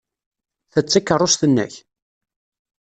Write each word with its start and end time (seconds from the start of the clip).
Ta 0.71 0.79
d 0.81 0.87
takeṛṛust-nnek? 0.87 1.73